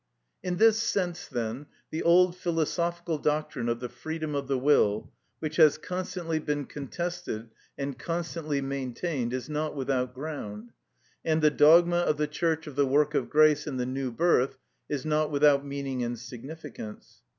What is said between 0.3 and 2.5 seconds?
In this sense, then, the old